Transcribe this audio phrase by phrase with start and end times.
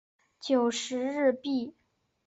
[0.39, 1.75] 九十日币